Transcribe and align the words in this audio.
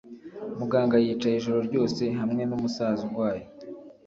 Muganga 0.59 0.95
yicaye 1.03 1.35
ijoro 1.37 1.59
ryose 1.67 2.03
hamwe 2.19 2.41
numusaza 2.45 3.01
urwaye. 3.07 3.43